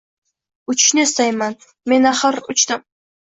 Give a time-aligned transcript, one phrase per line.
[0.73, 1.57] «Uchishni istayman…
[1.93, 2.85] men, axir, uchdim…»